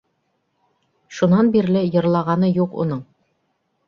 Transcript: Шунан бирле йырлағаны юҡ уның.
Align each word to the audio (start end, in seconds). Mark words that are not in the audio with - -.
Шунан 1.17 1.51
бирле 1.55 1.83
йырлағаны 1.97 2.49
юҡ 2.61 2.73
уның. 2.85 3.05